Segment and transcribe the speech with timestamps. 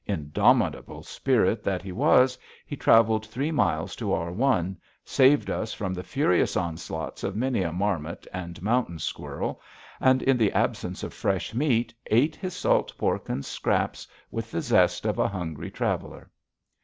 [0.07, 5.93] Indomitable spirit that he was, he traveled three miles to our one, saved us from
[5.93, 9.61] the furious onslaughts of many a marmot and mountain squirrel,
[9.99, 14.61] and, in the absence of fresh meat, ate his salt pork and scraps with the
[14.63, 16.31] zest of a hungry traveler.